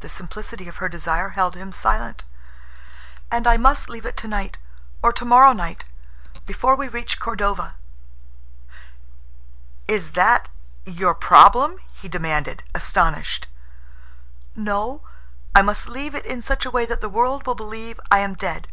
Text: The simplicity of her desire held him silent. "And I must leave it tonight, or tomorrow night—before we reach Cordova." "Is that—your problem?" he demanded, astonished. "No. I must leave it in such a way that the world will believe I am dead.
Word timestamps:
The 0.00 0.08
simplicity 0.08 0.66
of 0.66 0.78
her 0.78 0.88
desire 0.88 1.28
held 1.28 1.56
him 1.56 1.72
silent. 1.74 2.24
"And 3.30 3.46
I 3.46 3.58
must 3.58 3.90
leave 3.90 4.06
it 4.06 4.16
tonight, 4.16 4.56
or 5.02 5.12
tomorrow 5.12 5.52
night—before 5.52 6.74
we 6.74 6.88
reach 6.88 7.20
Cordova." 7.20 7.74
"Is 9.86 10.12
that—your 10.12 11.14
problem?" 11.14 11.80
he 11.92 12.08
demanded, 12.08 12.62
astonished. 12.74 13.46
"No. 14.56 15.02
I 15.54 15.60
must 15.60 15.86
leave 15.86 16.14
it 16.14 16.24
in 16.24 16.40
such 16.40 16.64
a 16.64 16.70
way 16.70 16.86
that 16.86 17.02
the 17.02 17.10
world 17.10 17.46
will 17.46 17.54
believe 17.54 18.00
I 18.10 18.20
am 18.20 18.32
dead. 18.32 18.68